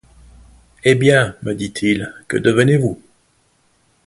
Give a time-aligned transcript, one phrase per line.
[0.83, 2.99] Eh bien, me dit-il, que devenez-vous?